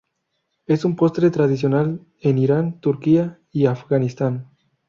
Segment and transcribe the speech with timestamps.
[0.65, 4.49] Es un postre tradicional en Irán, Turquía y Afganistán.